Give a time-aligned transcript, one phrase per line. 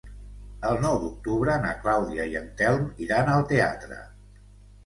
[0.69, 4.01] El nou d'octubre na Clàudia i en Telm iran al teatre.